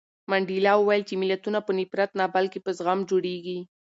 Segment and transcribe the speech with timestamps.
[0.29, 3.59] منډېلا وویل چې ملتونه په نفرت نه بلکې په زغم جوړېږي.